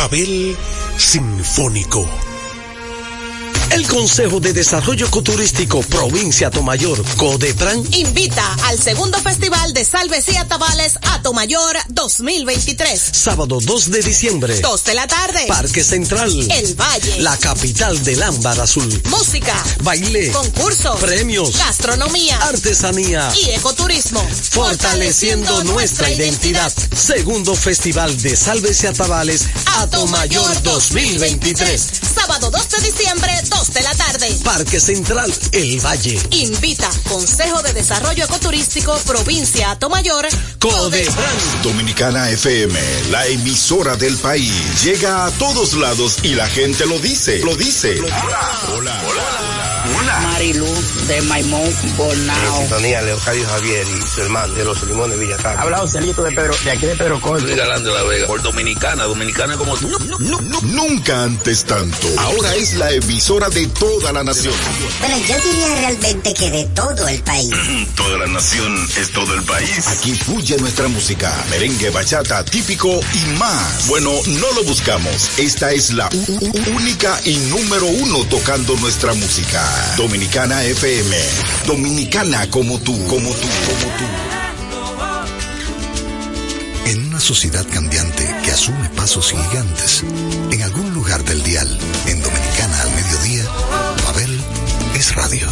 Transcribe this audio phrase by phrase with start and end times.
[0.00, 0.56] Pavel
[0.96, 2.29] Sinfónico.
[3.70, 10.36] El Consejo de Desarrollo Ecoturístico Provincia Tomayor, Codetran, invita al segundo Festival de Salves y
[10.36, 13.00] Atabales Atomayor 2023.
[13.12, 14.60] Sábado 2 de diciembre.
[14.60, 15.44] 2 de la tarde.
[15.46, 16.30] Parque Central.
[16.50, 17.20] El Valle.
[17.20, 19.02] La capital del ámbar azul.
[19.08, 19.54] Música.
[19.82, 20.32] Baile.
[20.32, 20.98] Concursos.
[21.00, 21.56] Premios.
[21.56, 22.38] Gastronomía.
[22.42, 23.32] Artesanía.
[23.36, 24.26] Y ecoturismo.
[24.50, 26.72] Fortaleciendo, nuestra identidad.
[26.92, 29.46] Segundo Festival de Salves y Atabales
[29.78, 31.90] Atomayor 2023.
[32.14, 34.28] Sábado 2 de diciembre, 2 de la tarde.
[34.42, 36.18] Parque Central, El Valle.
[36.30, 40.26] Invita Consejo de Desarrollo Ecoturístico Provincia Tomayor.
[40.58, 41.62] Codebran.
[41.62, 42.78] Dominicana FM,
[43.10, 44.52] la emisora del país.
[44.82, 47.40] Llega a todos lados y la gente lo dice.
[47.40, 48.00] Lo dice.
[48.00, 48.60] Hola.
[48.74, 49.02] Hola.
[49.06, 49.79] Hola.
[50.22, 50.66] Marilu
[51.06, 52.54] de Maimón Bonao.
[52.54, 55.58] En sintonía, Leocadio Javier y su hermano de los Limones Villatán.
[55.58, 57.44] Habla Joselito de Pedro, de aquí de Pedro Corto.
[57.44, 58.26] Luis Galán de la Vega.
[58.26, 59.88] Por Dominicana, Dominicana como tú.
[59.88, 62.06] No, no, no, nunca antes tanto.
[62.18, 64.54] Ahora es la emisora de toda la nación.
[65.00, 67.50] Bueno, yo diría realmente que de todo el país.
[67.96, 69.86] toda la nación es todo el país.
[69.88, 73.88] Aquí fluye nuestra música, merengue, bachata, típico y más.
[73.88, 75.38] Bueno, no lo buscamos.
[75.38, 76.08] Esta es la
[76.74, 79.70] única y número uno tocando nuestra música.
[79.96, 81.16] Dominicana FM.
[81.66, 84.04] Dominicana como tú, como tú, como tú.
[86.86, 90.02] En una sociedad cambiante que asume pasos gigantes,
[90.50, 91.68] en algún lugar del dial,
[92.06, 93.44] en Dominicana al mediodía,
[94.04, 94.40] Babel
[94.94, 95.48] es radio.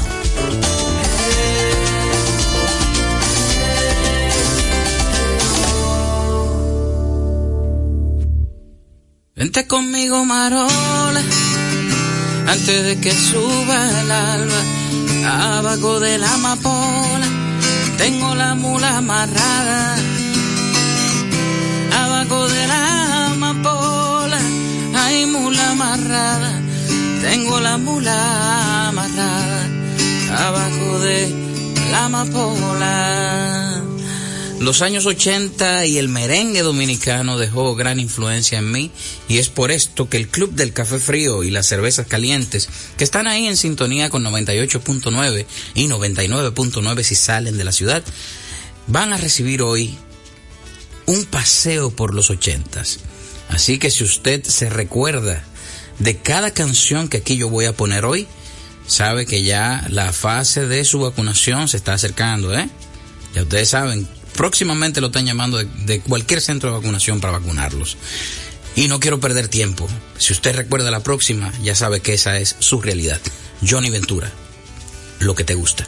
[9.39, 11.23] Vente conmigo, Marola,
[12.49, 14.61] antes de que suba el alba,
[15.59, 17.29] abajo de la amapola,
[17.99, 19.97] tengo la mula amarrada,
[22.03, 24.41] abajo de la amapola,
[24.97, 26.61] hay mula amarrada,
[27.21, 29.69] tengo la mula amarrada,
[30.47, 31.35] abajo de
[31.91, 33.68] la amapola.
[34.61, 38.91] Los años 80 y el merengue dominicano dejó gran influencia en mí
[39.29, 43.05] y es por esto que el Club del Café Frío y las cervezas calientes, que
[43.05, 48.03] están ahí en sintonía con 98.9 y 99.9 si salen de la ciudad,
[48.89, 49.97] van a recibir hoy
[51.07, 52.83] un paseo por los 80.
[53.51, 55.45] Así que si usted se recuerda
[56.01, 58.27] de cada canción que aquí yo voy a poner hoy,
[58.89, 62.69] sabe que ya la fase de su vacunación se está acercando, ¿eh?
[63.35, 67.97] Ya ustedes saben, próximamente lo están llamando de, cualquier centro de vacunación para vacunarlos.
[68.77, 69.89] Y no quiero perder tiempo.
[70.19, 73.21] Si usted recuerda la próxima, ya sabe que esa es su realidad.
[73.69, 74.31] Johnny Ventura,
[75.19, 75.87] lo que te gusta.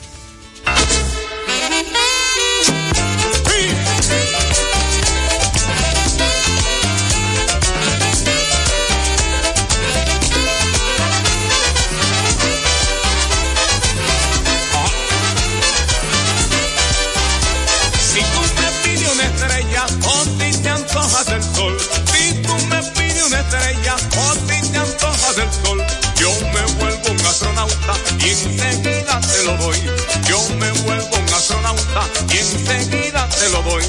[28.42, 29.78] Enseguida te lo doy.
[30.26, 32.02] Yo me vuelvo un astronauta
[32.32, 33.84] y enseguida te lo doy.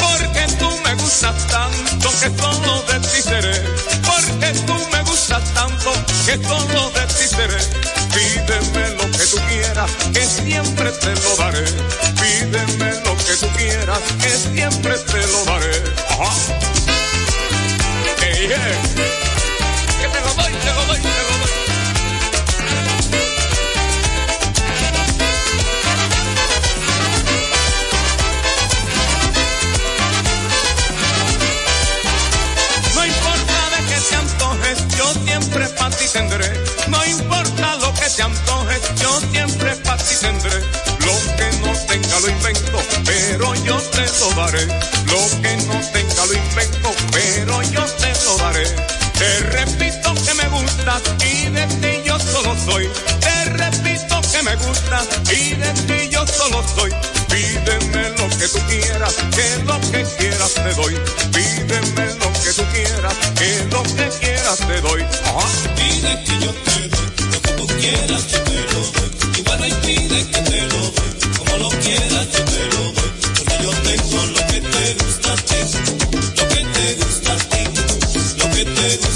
[0.00, 3.62] Porque tú me gustas tanto que solo de ti seré.
[4.02, 5.92] Porque tú me gustas tanto
[6.26, 7.58] que solo de ti seré.
[8.14, 11.64] Pídeme lo que tú quieras, que siempre te lo daré.
[12.20, 15.82] Pídeme lo que tú quieras, que siempre te lo daré.
[16.10, 16.30] Ajá.
[18.20, 19.13] Hey, yeah.
[35.44, 36.48] Siempre para ti tendré.
[36.88, 40.60] No importa lo que te antojes, yo siempre para ti tendré.
[41.06, 44.66] Lo que no tenga lo invento, pero yo te lo daré.
[45.06, 48.64] Lo que no tenga lo invento, pero yo te lo daré.
[49.18, 52.88] Te repito que me gustas y de ti yo solo soy.
[53.20, 57.13] Te repito que me gustas y de ti yo solo soy.
[57.34, 60.94] Pídeme lo que tú quieras, que lo que quieras te doy.
[61.32, 65.04] Pídeme lo que tú quieras, que lo que quieras te doy.
[65.74, 69.10] Pide que yo te doy lo que tú quieras, yo te lo doy.
[69.40, 71.10] Igual no impide que te lo doy.
[71.38, 73.10] Como lo quieras, yo te lo doy.
[73.36, 75.60] Porque yo tengo lo que te gusta a ti.
[76.38, 77.62] Lo que te gusta a ti.
[78.38, 79.13] Lo que te gusta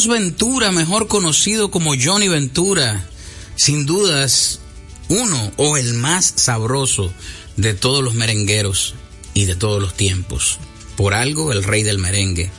[0.00, 3.06] De Ventura, mejor conocido como Johnny Ventura,
[3.54, 4.60] sin dudas
[5.08, 7.12] uno o el más sabroso
[7.58, 8.94] de todos los merengueros
[9.34, 10.58] y de todos los tiempos.
[10.96, 12.50] Por algo, el rey del merengue.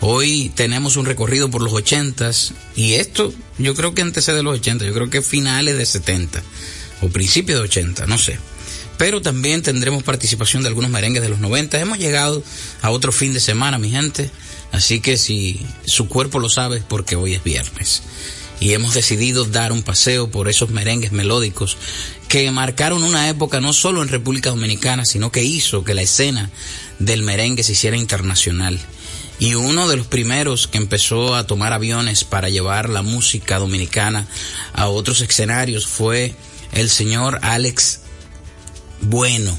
[0.00, 4.86] Hoy tenemos un recorrido por los ochentas y esto yo creo que antecede los 80,
[4.86, 6.42] yo creo que finales de 70
[7.02, 8.38] o principios de 80, no sé.
[8.96, 11.78] Pero también tendremos participación de algunos merengues de los 90.
[11.78, 12.42] Hemos llegado
[12.80, 14.30] a otro fin de semana, mi gente.
[14.72, 18.02] Así que si su cuerpo lo sabe es porque hoy es viernes.
[18.60, 21.78] Y hemos decidido dar un paseo por esos merengues melódicos
[22.28, 26.50] que marcaron una época no solo en República Dominicana, sino que hizo que la escena
[26.98, 28.78] del merengue se hiciera internacional.
[29.38, 34.28] Y uno de los primeros que empezó a tomar aviones para llevar la música dominicana
[34.74, 36.34] a otros escenarios fue
[36.72, 38.00] el señor Alex
[39.00, 39.58] Bueno,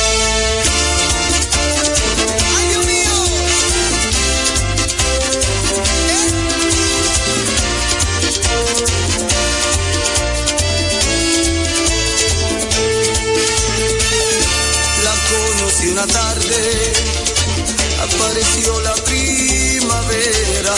[18.61, 20.75] Apareció la primavera,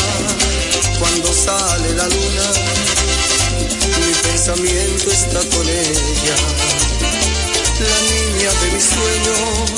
[1.00, 2.52] cuando sale la luna,
[4.00, 6.36] mi pensamiento está con ella,
[7.80, 9.72] la niña de mis sueños,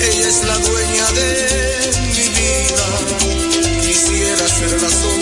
[0.00, 2.84] ella es la dueña de mi vida,
[3.80, 5.21] quisiera ser la sombra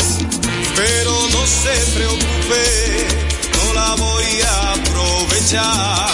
[0.83, 2.63] pero no se preocupe,
[3.57, 6.07] no la voy a aprovechar.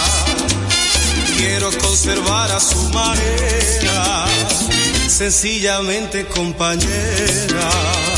[1.38, 4.26] Quiero conservar a su manera,
[5.08, 8.17] sencillamente compañera.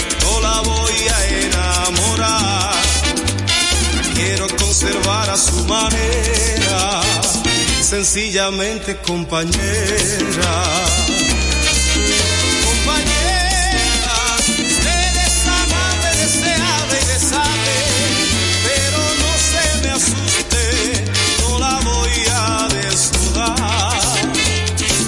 [21.41, 24.01] no la voy a desnudar.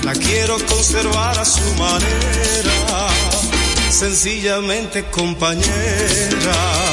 [0.03, 3.07] La quiero conservar a su manera,
[3.89, 5.63] sencillamente compañera.
[5.95, 6.92] Compañera,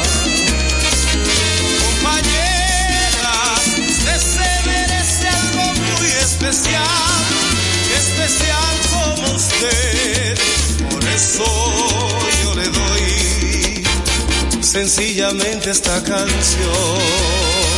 [7.97, 10.39] especial, como usted.
[10.91, 11.45] Por eso
[12.43, 13.85] yo le doy
[14.63, 17.70] sencillamente esta canción.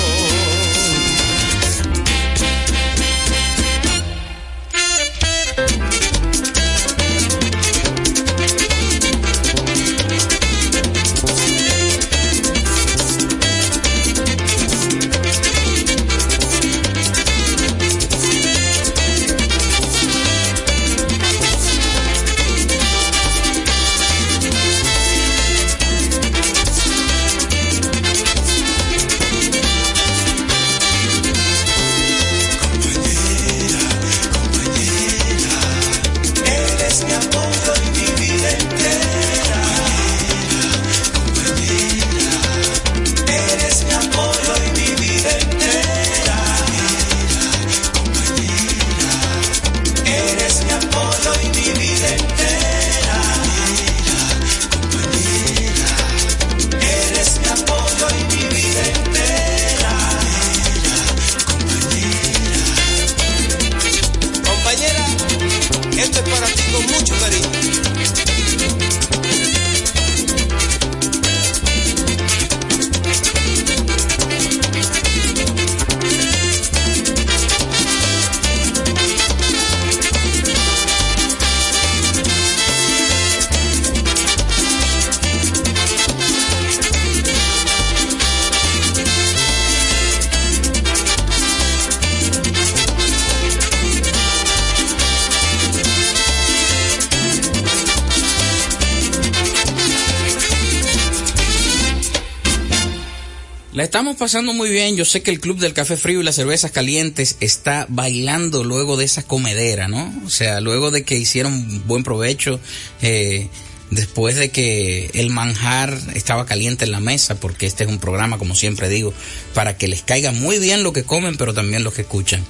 [104.22, 104.94] Pasando muy bien.
[104.94, 108.96] Yo sé que el Club del Café Frío y las Cervezas Calientes está bailando luego
[108.96, 110.14] de esa comedera, ¿no?
[110.24, 112.60] O sea, luego de que hicieron buen provecho,
[113.00, 113.48] eh,
[113.92, 118.38] después de que el manjar estaba caliente en la mesa, porque este es un programa,
[118.38, 119.12] como siempre digo,
[119.54, 122.44] para que les caiga muy bien lo que comen, pero también lo que escuchan.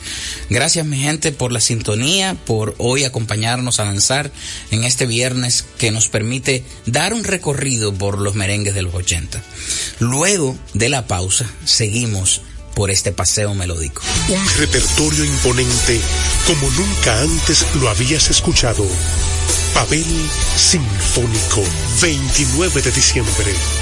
[0.51, 4.31] Gracias, mi gente, por la sintonía, por hoy acompañarnos a danzar
[4.71, 9.43] en este viernes que nos permite dar un recorrido por los merengues de los 80.
[9.99, 12.43] Luego de la pausa, seguimos
[12.77, 14.03] por este paseo melódico.
[14.29, 16.01] Un repertorio imponente
[16.47, 18.87] como nunca antes lo habías escuchado.
[19.75, 21.63] Pavel Sinfónico,
[22.01, 23.55] 29 de diciembre,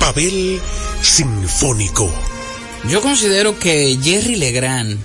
[0.00, 0.60] Pavel
[1.02, 2.12] Sinfónico.
[2.88, 4.98] Yo considero que Jerry Legrand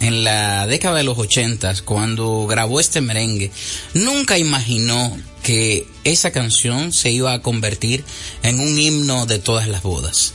[0.00, 3.50] en la década de los ochentas, cuando grabó este merengue,
[3.94, 8.04] nunca imaginó que esa canción se iba a convertir
[8.42, 10.34] en un himno de todas las bodas.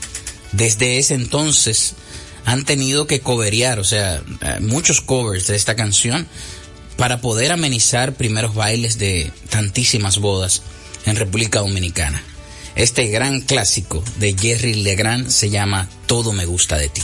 [0.51, 1.93] Desde ese entonces
[2.45, 4.23] han tenido que coverear, o sea,
[4.61, 6.27] muchos covers de esta canción
[6.97, 10.63] para poder amenizar primeros bailes de tantísimas bodas
[11.05, 12.23] en República Dominicana.
[12.79, 17.01] Este gran clásico de Jerry Legrand se llama Todo me gusta de ti.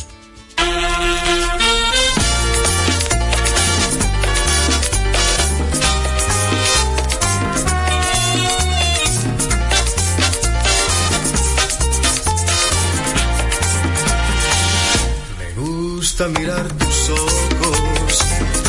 [15.57, 18.19] gusta mirar tus ojos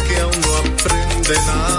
[0.08, 1.75] que aún no aprenden a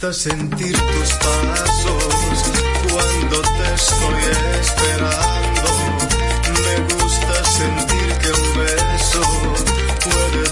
[0.00, 2.42] gusta sentir tus pasos
[2.88, 4.22] cuando te estoy
[4.60, 5.68] esperando.
[6.64, 9.22] Me gusta sentir que un beso
[10.04, 10.49] puede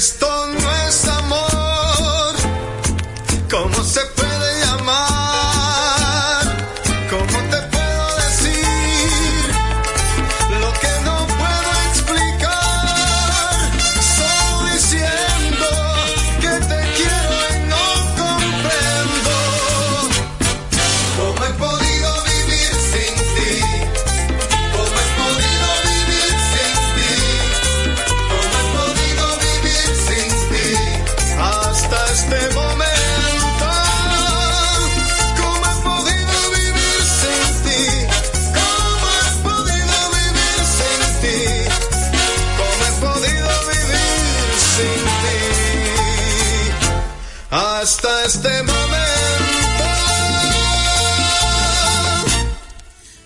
[0.00, 0.39] Y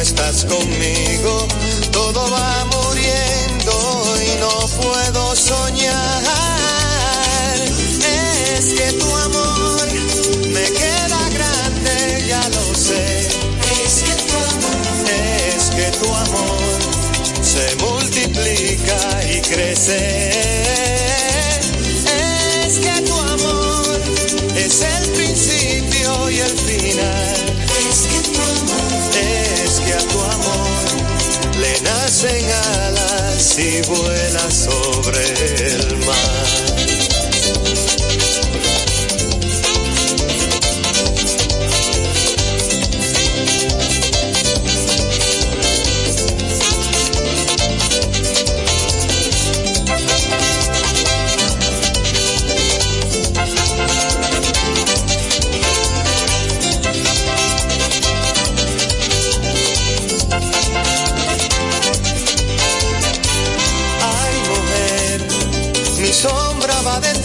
[0.00, 1.48] Estás conmigo,
[1.90, 6.22] todo va muriendo y no puedo soñar.
[8.56, 9.86] Es que tu amor
[10.52, 13.28] me queda grande, ya lo sé.
[13.84, 15.10] Es que tu amor,
[15.56, 16.78] es que tu amor
[17.42, 20.37] se multiplica y crece.
[33.88, 35.24] Vuela sobre
[35.72, 36.77] el mar.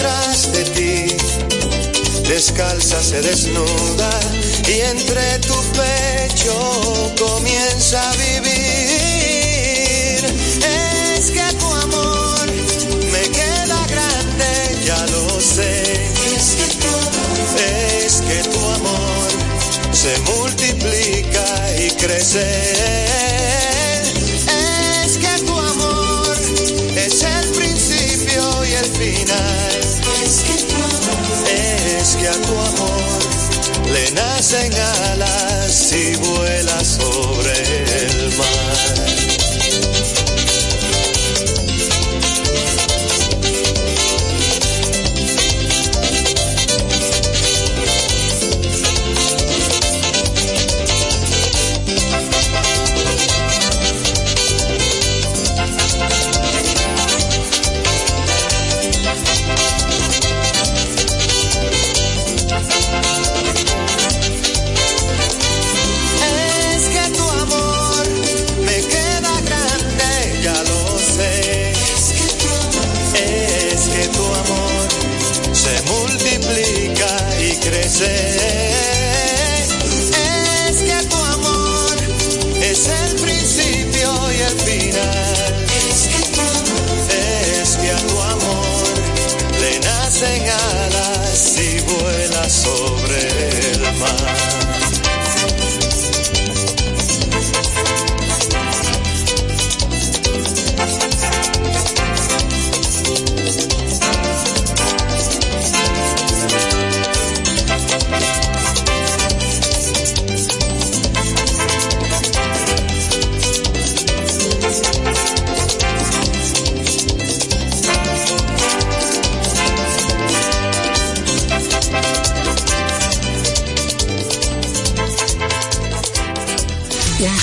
[0.03, 1.15] Detrás de ti.
[2.27, 4.09] Descalza se desnuda
[4.67, 8.53] y entre tu pecho comienza a vivir.
[11.15, 12.47] Es que tu amor
[13.11, 14.51] me queda grande,
[14.85, 15.83] ya lo sé.
[16.35, 17.61] Es que tu amor,
[18.05, 19.27] es que tu amor
[19.91, 21.45] se multiplica
[21.77, 23.62] y crece.
[34.13, 34.73] Nacen
[35.11, 37.53] alas y vuela sobre
[38.05, 38.62] el mar.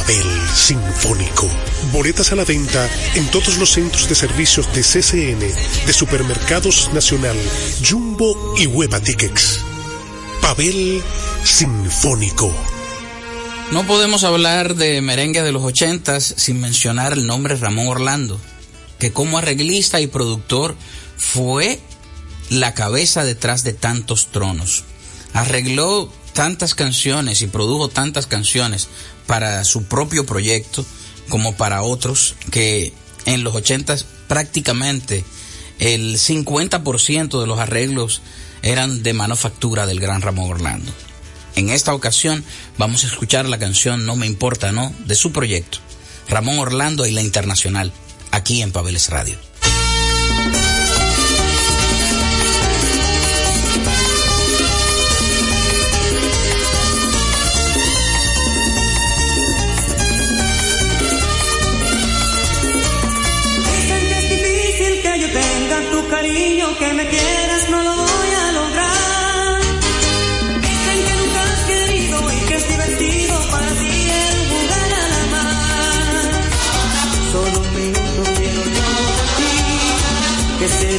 [0.00, 1.46] Pavel Sinfónico.
[1.92, 7.36] Boletas a la venta en todos los centros de servicios de CCN, de Supermercados Nacional,
[7.86, 9.60] Jumbo y Hueva Tickets.
[10.40, 11.02] Pavel
[11.44, 12.50] Sinfónico.
[13.72, 18.40] No podemos hablar de merengue de los ochentas sin mencionar el nombre Ramón Orlando,
[18.98, 20.76] que como arreglista y productor
[21.18, 21.78] fue
[22.48, 24.84] la cabeza detrás de tantos tronos.
[25.34, 28.88] Arregló tantas canciones y produjo tantas canciones
[29.26, 30.84] para su propio proyecto
[31.28, 32.92] como para otros que
[33.26, 35.24] en los ochentas prácticamente
[35.78, 38.22] el 50% de los arreglos
[38.62, 40.92] eran de manufactura del gran Ramón Orlando.
[41.56, 42.44] En esta ocasión
[42.78, 44.92] vamos a escuchar la canción No me importa, ¿no?
[45.06, 45.78] de su proyecto,
[46.28, 47.92] Ramón Orlando y la Internacional,
[48.30, 49.49] aquí en Pabeles Radio.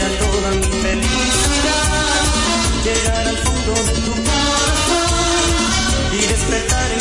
[0.02, 2.24] Será toda mi felicidad.
[2.84, 5.54] Llegar al fondo de tu corazón
[6.14, 7.01] y despertar en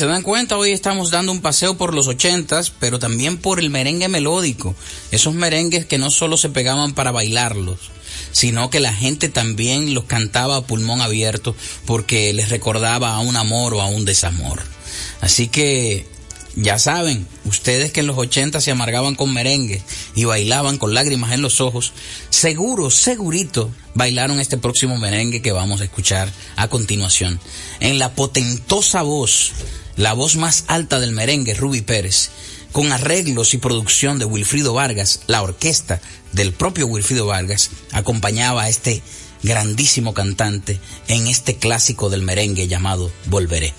[0.00, 3.68] se dan cuenta, hoy estamos dando un paseo por los ochentas, pero también por el
[3.68, 4.74] merengue melódico.
[5.10, 7.78] Esos merengues que no solo se pegaban para bailarlos,
[8.32, 13.36] sino que la gente también los cantaba a pulmón abierto porque les recordaba a un
[13.36, 14.62] amor o a un desamor.
[15.20, 16.06] Así que
[16.56, 19.82] ya saben, ustedes que en los 80 se amargaban con merengue
[20.14, 21.92] y bailaban con lágrimas en los ojos,
[22.30, 27.38] seguro, segurito, bailaron este próximo merengue que vamos a escuchar a continuación.
[27.80, 29.52] En la potentosa voz,
[29.96, 32.30] la voz más alta del merengue, Ruby Pérez,
[32.72, 36.00] con arreglos y producción de Wilfrido Vargas, la orquesta
[36.32, 39.02] del propio Wilfrido Vargas, acompañaba a este
[39.42, 40.78] grandísimo cantante
[41.08, 43.74] en este clásico del merengue llamado Volveré.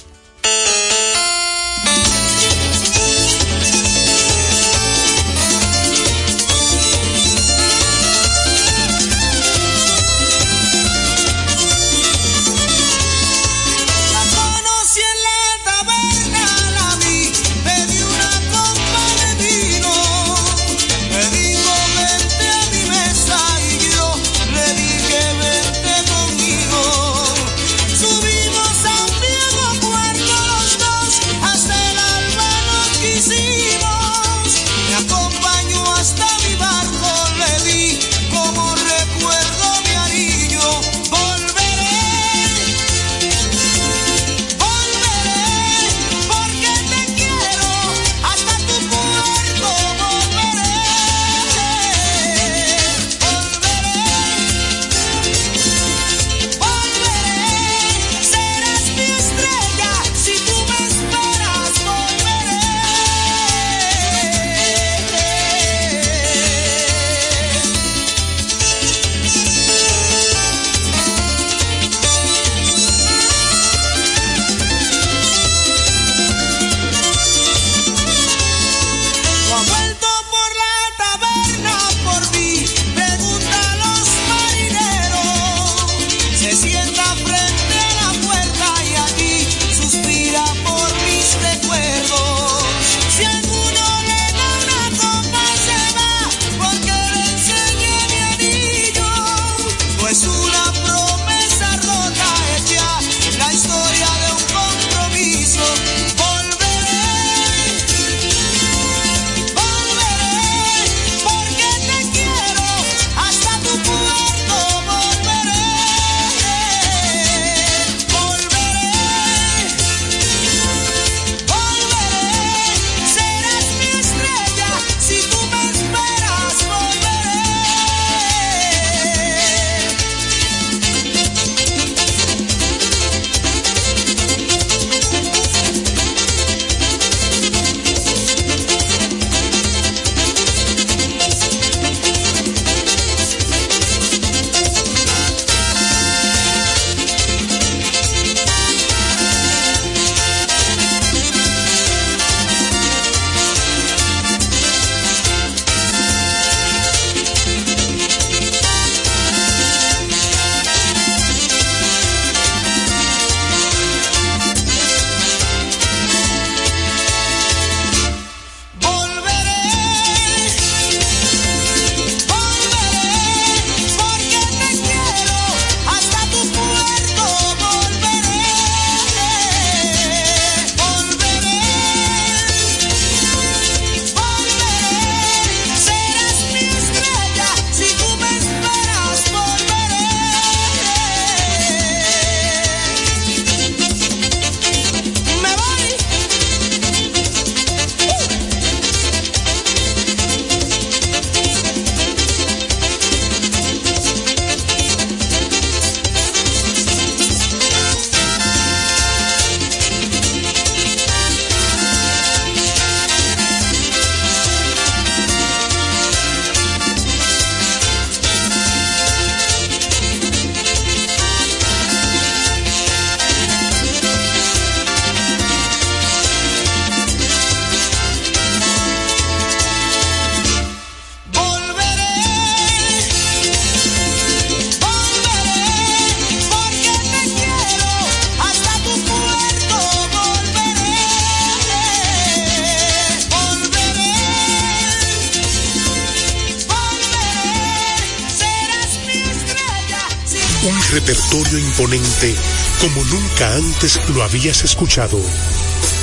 [250.91, 252.35] Repertorio imponente
[252.79, 255.19] como nunca antes lo habías escuchado.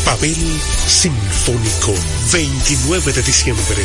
[0.05, 1.95] Pavel Sinfónico,
[2.33, 3.85] 29 de diciembre,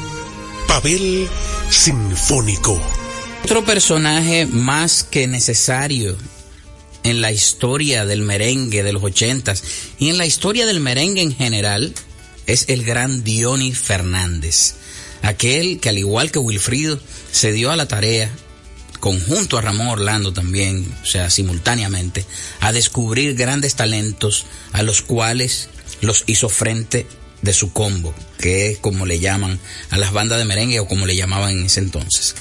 [0.71, 1.27] Pavel
[1.69, 2.81] Sinfónico.
[3.43, 6.15] Otro personaje más que necesario
[7.03, 9.65] en la historia del merengue de los ochentas
[9.99, 11.93] y en la historia del merengue en general
[12.47, 14.75] es el gran Diony Fernández.
[15.23, 17.01] Aquel que al igual que Wilfrido
[17.33, 18.31] se dio a la tarea
[19.01, 22.25] conjunto a Ramón Orlando también, o sea, simultáneamente,
[22.61, 25.67] a descubrir grandes talentos a los cuales
[25.99, 27.07] los hizo frente
[27.41, 31.05] de su combo, que es como le llaman a las bandas de merengue o como
[31.05, 32.35] le llamaban en ese entonces.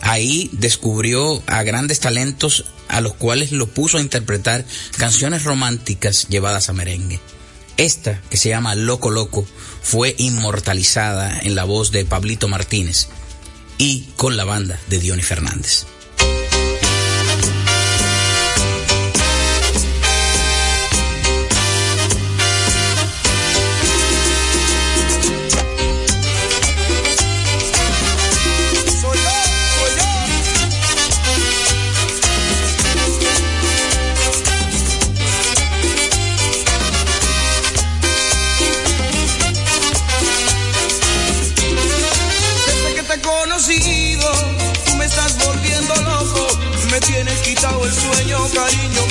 [0.00, 4.64] Ahí descubrió a grandes talentos a los cuales lo puso a interpretar
[4.96, 7.20] canciones románticas llevadas a merengue.
[7.76, 9.46] Esta, que se llama Loco Loco,
[9.82, 13.08] fue inmortalizada en la voz de Pablito Martínez
[13.78, 15.86] y con la banda de Diony Fernández.
[47.60, 49.09] Quitado el sueño, cariño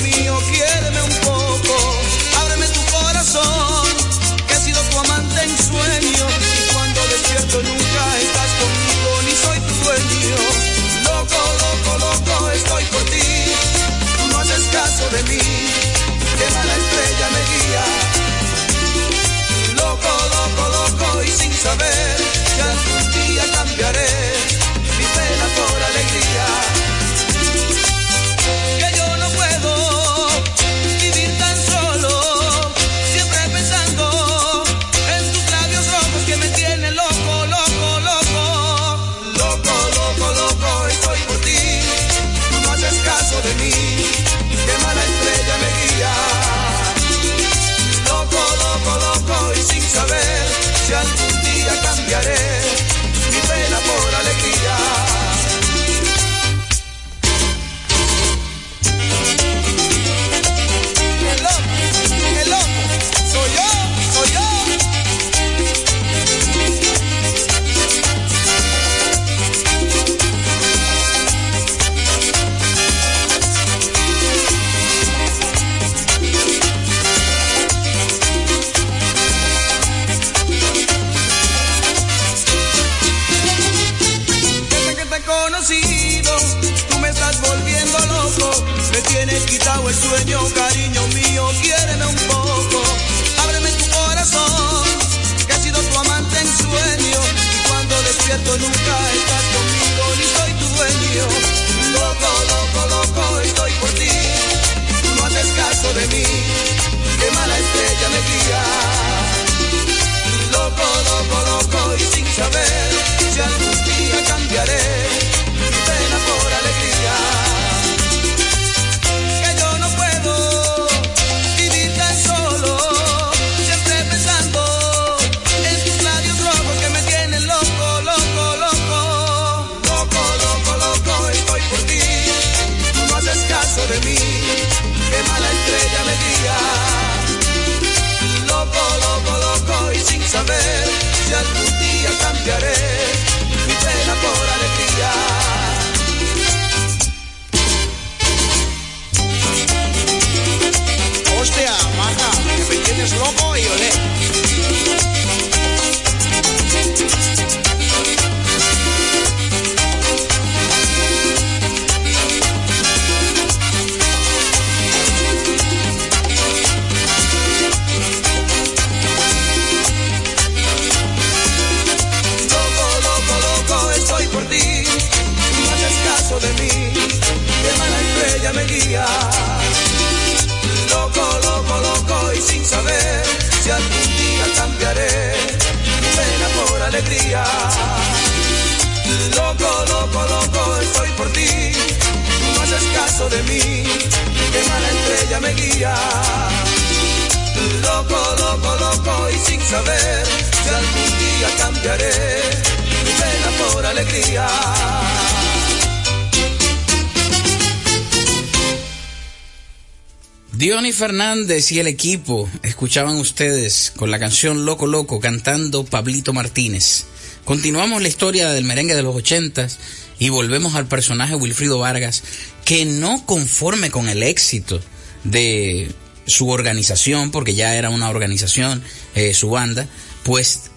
[211.39, 217.05] Diony Fernández y el equipo escuchaban ustedes con la canción Loco Loco cantando Pablito Martínez.
[217.45, 219.79] Continuamos la historia del merengue de los ochentas
[220.17, 222.23] y volvemos al personaje Wilfrido Vargas
[222.65, 224.81] que no conforme con el éxito
[225.23, 225.91] de
[226.27, 228.83] su organización, porque ya era una organización,
[229.15, 229.87] eh, su banda,
[230.23, 230.71] pues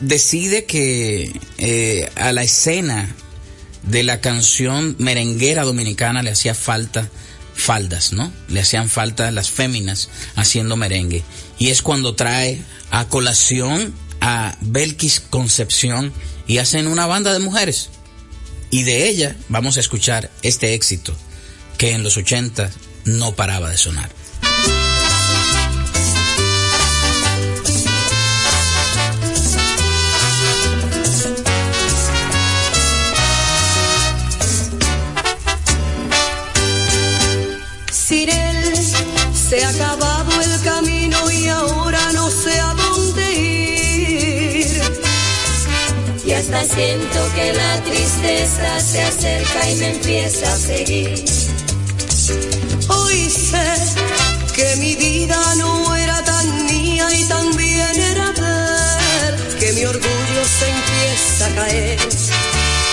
[0.00, 3.14] decide que eh, a la escena
[3.82, 7.08] de la canción merenguera dominicana le hacía falta
[7.66, 8.32] faldas, ¿no?
[8.46, 11.24] Le hacían falta las féminas haciendo merengue.
[11.58, 12.62] Y es cuando trae
[12.92, 16.12] a colación a Belkis Concepción
[16.46, 17.90] y hacen una banda de mujeres.
[18.70, 21.12] Y de ella vamos a escuchar este éxito
[21.76, 22.70] que en los 80
[23.04, 24.10] no paraba de sonar.
[46.66, 51.24] Siento que la tristeza se acerca y me empieza a seguir.
[52.88, 53.74] Hoy sé
[54.54, 60.68] que mi vida no era tan mía y también era ver que mi orgullo se
[60.68, 61.98] empieza a caer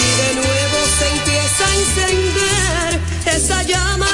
[0.05, 2.99] y de nuevo se empieza a encender
[3.35, 4.12] esa llama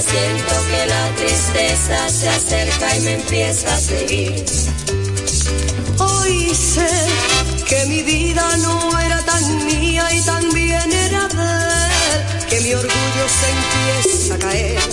[0.00, 4.42] Siento que la tristeza se acerca y me empieza a seguir.
[5.98, 6.88] Hoy sé
[7.68, 13.50] que mi vida no era tan mía y también era ver que mi orgullo se
[13.50, 14.92] empieza a caer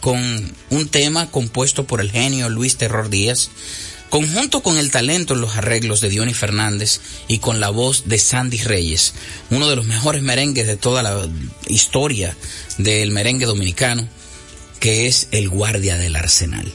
[0.00, 3.50] con un tema compuesto por el genio Luis Terror Díaz,
[4.10, 8.18] conjunto con el talento en los arreglos de Diony Fernández y con la voz de
[8.18, 9.14] Sandy Reyes,
[9.50, 11.28] uno de los mejores merengues de toda la
[11.66, 12.36] historia
[12.78, 14.08] del merengue dominicano,
[14.80, 16.72] que es El Guardia del Arsenal.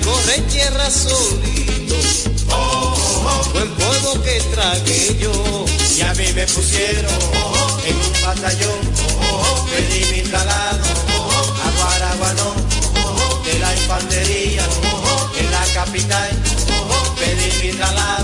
[0.00, 1.96] Correr tierra solito.
[3.52, 5.64] Buen polvo que tragué yo.
[5.96, 7.12] Y a mí me pusieron
[7.84, 8.80] en un batallón.
[9.70, 10.84] Pedí mi traslado
[11.64, 12.54] a Guaraguanó
[13.44, 14.64] de la infantería
[15.38, 16.30] en la capital.
[17.18, 18.21] Pedí mi traslado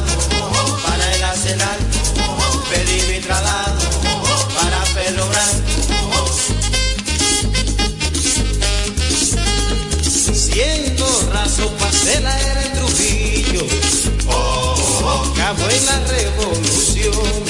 [15.89, 17.45] la revolución.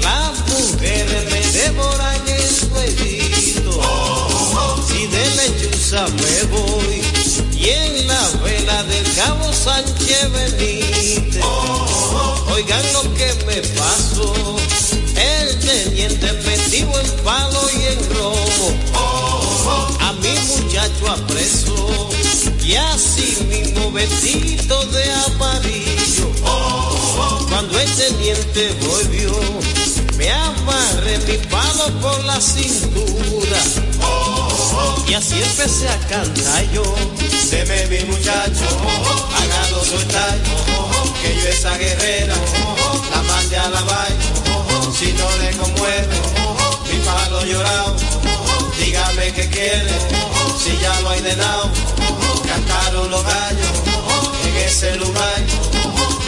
[0.00, 3.72] Las mujeres me devoran en su edito.
[4.86, 7.02] Si de lechuza me voy.
[7.56, 10.02] Y en la vela del cabo Sánchez.
[12.52, 14.34] Oigan lo que me pasó.
[15.16, 18.66] El teniente metido en palo y en robo.
[20.00, 22.10] A mi muchacho apresó.
[22.62, 26.21] Y así mismo vestido de amarillo.
[27.52, 29.30] Cuando el teniente volvió,
[30.16, 33.60] me amarré mi palo por la cintura.
[35.06, 36.82] Y así empecé a cantar yo.
[37.50, 38.64] Deme mi muchacho,
[39.36, 40.38] hágalo soltar.
[41.20, 42.34] Que yo esa guerrera
[43.10, 44.94] la mande a la vaina.
[44.98, 46.16] Si no le conmueve,
[46.90, 47.96] mi palo llorado.
[48.78, 49.92] Dígame qué quiere,
[50.58, 51.70] si ya lo hay de lado.
[52.48, 53.68] Cantaron los gallos
[54.46, 55.71] en ese lugar.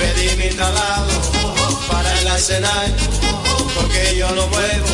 [0.04, 1.12] Pedí mi traslado
[1.90, 2.94] para el arsenal.
[3.74, 4.86] Porque yo no muevo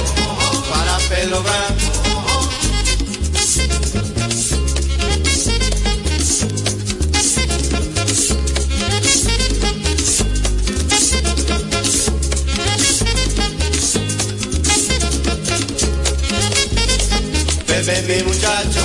[0.70, 0.98] para
[1.42, 2.00] Branco.
[17.66, 18.80] Bebe mi muchacho,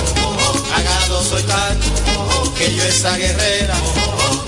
[0.74, 1.78] hagado soy tan,
[2.58, 3.76] que yo esa guerrera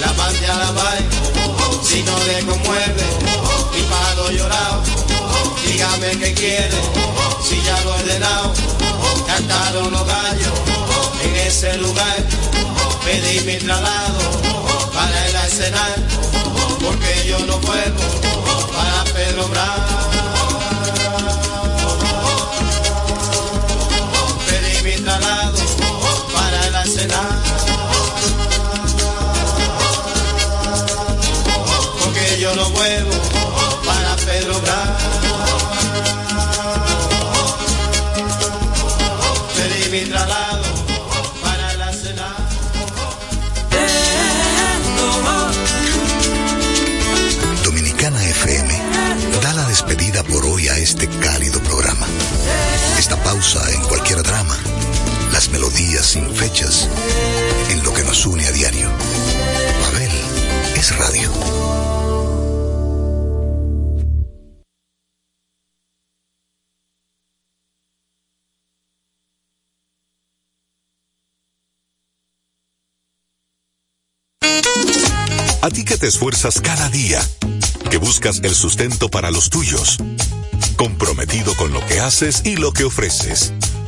[0.00, 1.27] la mande a la vaina,
[1.88, 3.04] si no le conmueve,
[3.72, 4.82] mi palo llorado,
[5.64, 6.80] dígame qué quiere,
[7.42, 8.52] si ya lo he ordenado,
[9.26, 10.52] cantaron los gallos.
[11.24, 12.16] En ese lugar,
[13.04, 14.20] pedí mi traslado
[14.92, 15.94] para el arsenal,
[16.84, 17.96] porque yo no puedo
[18.76, 19.87] para Pedro Bravo.
[50.88, 52.06] Este cálido programa.
[52.98, 54.56] Esta pausa en cualquier drama
[55.32, 56.88] las melodías sin fechas,
[57.70, 58.88] en lo que nos une a diario.
[59.82, 60.10] Babel
[60.76, 61.30] es radio.
[75.60, 77.20] A ti que te esfuerzas cada día,
[77.90, 79.98] que buscas el sustento para los tuyos,
[80.76, 83.52] comprometido con lo que haces y lo que ofreces.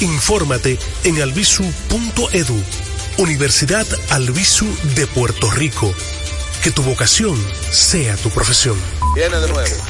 [0.00, 2.62] Infórmate en albisu.edu,
[3.18, 5.92] Universidad Albisu de Puerto Rico.
[6.62, 7.38] Que tu vocación
[7.70, 8.76] sea tu profesión.
[9.14, 9.89] Viene de nuevo.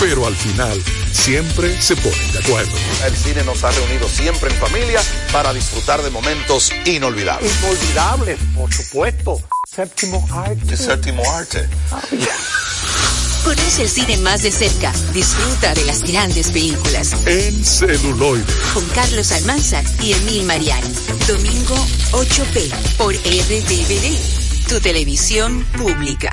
[0.00, 0.82] Pero al final,
[1.12, 2.72] siempre se ponen de acuerdo.
[3.04, 4.98] El cine nos ha reunido siempre en familia
[5.30, 7.52] para disfrutar de momentos inolvidables.
[7.62, 9.38] Inolvidables, por supuesto.
[9.70, 10.70] Séptimo arte.
[10.70, 11.68] El séptimo arte.
[13.44, 14.90] Conoce el cine más de cerca.
[15.12, 17.14] Disfruta de las grandes películas.
[17.26, 18.44] En celuloide.
[18.72, 20.94] Con Carlos Almanzar y Emil Mariani.
[21.28, 21.76] Domingo
[22.12, 24.66] 8P por RTVD.
[24.66, 26.32] Tu televisión pública.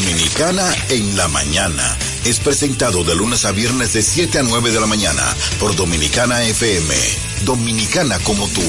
[0.01, 1.95] Dominicana en la mañana.
[2.25, 5.21] Es presentado de lunes a viernes de 7 a 9 de la mañana
[5.59, 6.95] por Dominicana FM.
[7.43, 8.61] Dominicana como tú.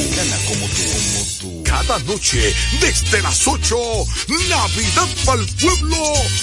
[0.46, 1.21] como tú.
[1.72, 3.74] Cada noche, desde las 8,
[4.50, 5.96] Navidad para el pueblo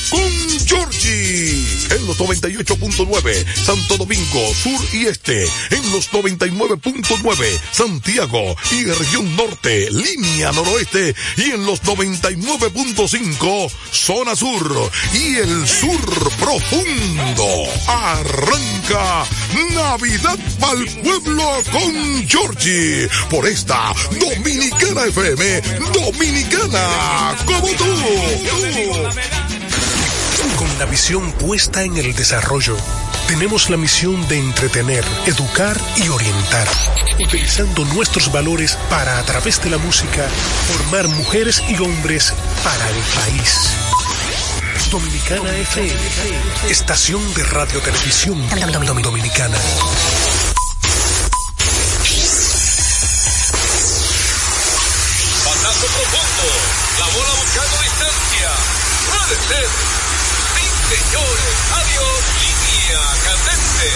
[0.09, 1.67] con Georgie.
[1.91, 5.43] En los 98.9, Santo Domingo, Sur y Este.
[5.69, 11.13] En los 99.9, Santiago y región norte, línea noroeste.
[11.37, 17.67] Y en los 99.5, zona sur y el sur profundo.
[17.87, 19.27] Arranca
[19.75, 23.07] Navidad para el pueblo con Georgie.
[23.29, 27.83] Por esta Dominicana FM, Dominicana como tú.
[30.57, 32.77] Con la visión puesta en el desarrollo,
[33.27, 36.69] tenemos la misión de entretener, educar y orientar,
[37.21, 40.25] utilizando nuestros valores para, a través de la música,
[40.71, 43.75] formar mujeres y hombres para el país.
[44.89, 45.99] Dominicana FM,
[46.69, 48.41] estación de radio televisión
[49.01, 49.57] dominicana.
[59.47, 59.67] Ser.
[60.55, 61.53] Sí, señores.
[61.79, 62.19] Adiós.
[62.41, 63.89] Línea candente.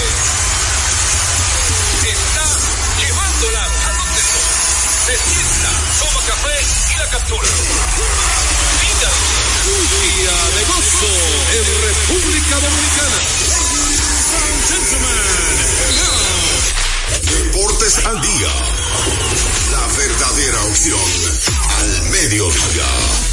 [2.13, 2.47] Está
[2.99, 4.41] llevándola a donde no.
[5.99, 6.57] Toma café
[6.93, 7.49] y la captura.
[8.81, 9.11] Mira.
[9.63, 11.11] Un día de gozo
[11.53, 13.19] en República Dominicana.
[17.21, 18.51] Deportes al día.
[19.71, 20.99] La verdadera opción
[21.79, 23.32] al mediodía.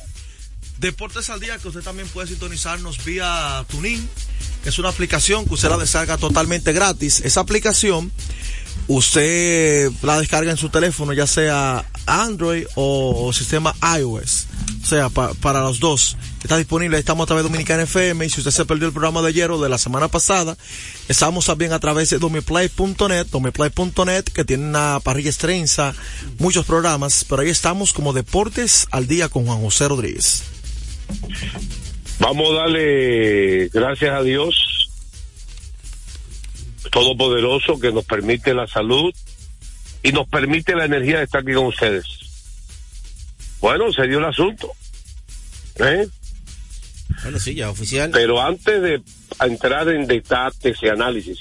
[0.77, 4.09] Deportes al día que usted también puede sintonizarnos vía Tunin,
[4.63, 7.21] que es una aplicación que usted la descarga totalmente gratis.
[7.21, 8.11] Esa aplicación
[8.87, 14.47] usted la descarga en su teléfono, ya sea Android o, sistema iOS.
[14.83, 16.17] O sea, pa- para los dos.
[16.43, 19.21] Está disponible, estamos a través de Dominicana FM y si usted se perdió el programa
[19.21, 20.57] de ayer o de la semana pasada,
[21.07, 25.93] estamos también a través de domiplay.net, domiplay.net que tiene una parrilla extensa,
[26.39, 30.43] muchos programas, pero ahí estamos como Deportes al Día con Juan José Rodríguez.
[32.19, 34.89] Vamos a darle gracias a Dios
[36.91, 39.13] Todopoderoso que nos permite la salud
[40.03, 42.05] y nos permite la energía de estar aquí con ustedes.
[43.59, 44.71] Bueno, se dio el asunto.
[45.77, 46.07] ¿Eh?
[47.23, 48.09] Bueno, sí, ya oficial.
[48.11, 49.01] Pero antes de
[49.39, 51.39] entrar en detalles y análisis,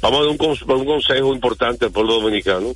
[0.00, 2.72] vamos a dar un, cons- un consejo importante al pueblo dominicano.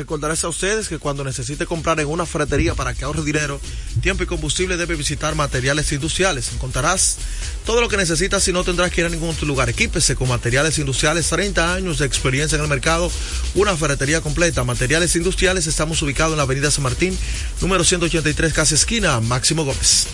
[0.00, 3.60] Recordarles a ustedes que cuando necesite comprar en una ferretería para que ahorre dinero,
[4.00, 6.54] tiempo y combustible debe visitar materiales industriales.
[6.54, 7.18] Encontrarás
[7.66, 9.68] todo lo que necesitas y no tendrás que ir a ningún otro lugar.
[9.68, 13.12] Equípese con materiales industriales, 30 años de experiencia en el mercado,
[13.54, 14.64] una ferretería completa.
[14.64, 17.14] Materiales industriales, estamos ubicados en la avenida San Martín,
[17.60, 20.06] número 183, casa esquina, Máximo Gómez.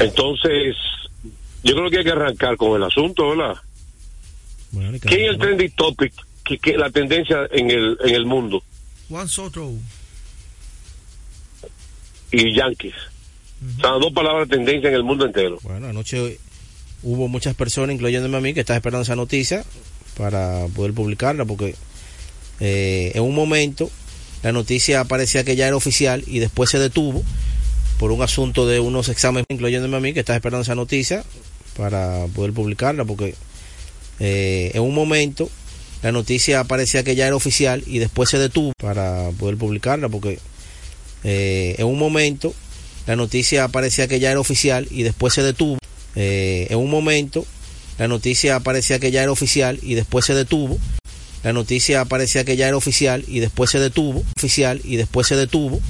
[0.00, 0.76] Entonces,
[1.62, 3.54] yo creo que hay que arrancar con el asunto, ¿verdad?
[5.00, 6.12] ¿Quién es el trending topic?
[6.44, 8.62] Que, que la tendencia en el, en el mundo
[9.08, 9.72] Juan Soto.
[12.30, 12.94] y Yankees.
[13.80, 15.58] Son dos palabras de tendencia en el mundo entero.
[15.62, 16.38] Bueno, anoche
[17.02, 19.64] hubo muchas personas, incluyéndome a mí, que estaba esperando esa noticia
[20.16, 21.74] para poder publicarla, porque
[22.60, 23.90] eh, en un momento
[24.42, 27.22] la noticia parecía que ya era oficial y después se detuvo
[27.98, 31.24] por un asunto de unos exámenes, incluyéndome a mí, que estaba esperando esa noticia
[31.76, 33.34] para poder publicarla, porque
[34.20, 35.48] eh, en un momento
[36.04, 40.38] la noticia parecía que ya era oficial y después se detuvo para poder publicarla, porque
[41.24, 42.52] eh, en un momento
[43.06, 45.78] la noticia parecía que ya era oficial y después se detuvo.
[46.14, 47.46] Eh, en un momento
[47.96, 50.78] la noticia parecía que ya era oficial y después se detuvo.
[51.42, 54.22] La noticia parecía que ya era oficial y después se detuvo.
[54.36, 55.80] Oficial y después se detuvo.